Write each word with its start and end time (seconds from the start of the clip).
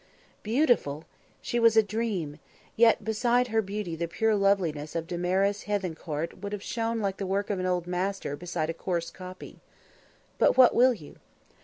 Beautiful! 0.41 1.03
She 1.43 1.59
was 1.59 1.77
a 1.77 1.83
dream 1.83 2.39
yet 2.75 3.05
beside 3.05 3.49
her 3.49 3.61
beauty 3.61 3.95
the 3.95 4.07
pure 4.07 4.35
loveliness 4.35 4.95
of 4.95 5.05
Damaris 5.05 5.65
Hethencourt 5.65 6.41
would 6.41 6.53
have 6.53 6.63
shown 6.63 6.97
like 7.01 7.17
the 7.17 7.27
work 7.27 7.51
of 7.51 7.59
an 7.59 7.67
Old 7.67 7.85
Master 7.85 8.35
beside 8.35 8.71
a 8.71 8.73
coarse 8.73 9.11
copy. 9.11 9.59
But 10.39 10.57
what 10.57 10.73
will 10.73 10.95
you? 10.95 11.17